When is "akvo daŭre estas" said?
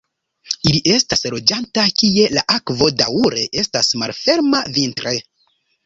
2.57-3.95